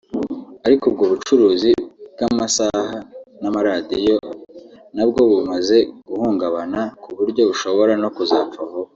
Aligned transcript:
Ariko 0.65 0.83
ubwo 0.91 1.03
bucuruzi 1.11 1.71
bw’amasaha 2.13 2.95
n’amaradiyo 3.41 4.17
nabwo 4.95 5.21
bumaze 5.31 5.77
guhungabana 6.07 6.81
ku 7.01 7.09
buryo 7.17 7.41
bushobora 7.49 7.93
no 8.03 8.09
kuzapfa 8.15 8.61
vuba 8.69 8.89